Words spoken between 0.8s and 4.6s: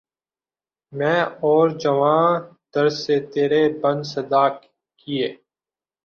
میں اور جاؤں در سے ترے بن صدا